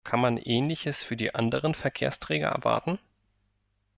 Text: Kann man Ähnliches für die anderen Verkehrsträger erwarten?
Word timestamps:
Kann 0.03 0.19
man 0.19 0.37
Ähnliches 0.37 1.03
für 1.03 1.15
die 1.15 1.35
anderen 1.35 1.75
Verkehrsträger 1.75 2.47
erwarten? 2.47 2.97